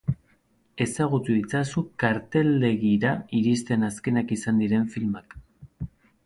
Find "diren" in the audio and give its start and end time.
4.65-4.89